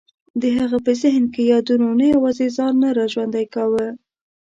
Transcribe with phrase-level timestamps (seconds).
[0.41, 3.87] د هغه په ذهن کې یادونو نه یوازې ځان نه را ژوندی کاوه.